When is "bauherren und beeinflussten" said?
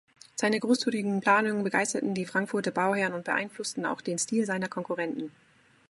2.71-3.85